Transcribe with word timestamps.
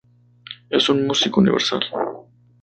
Es 0.71 0.89
un 0.89 1.05
músico 1.05 1.41
universal. 1.41 1.83